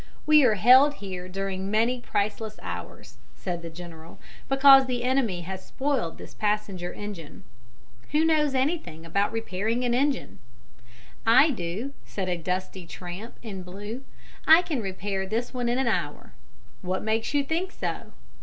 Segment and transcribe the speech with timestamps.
[0.25, 4.17] "We are held here during many priceless hours," said the general,
[4.49, 7.43] "because the enemy has spoiled this passenger engine.
[8.11, 10.39] Who knows any thing about repairing an engine?"
[11.23, 14.03] "I do," said a dusty tramp in blue.
[14.47, 16.33] "I can repair this one in an hour."
[16.81, 18.13] "What makes you think so?"